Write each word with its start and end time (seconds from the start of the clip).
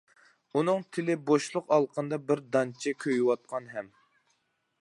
ئۇنىڭ 0.55 0.79
تىلى 0.97 1.15
بوشلۇق 1.27 1.69
ئالىقىنىدا 1.77 2.21
بىر 2.31 2.43
دانچە، 2.57 2.97
كۆيۈۋاتقان 3.05 3.73
ھەم. 3.77 3.93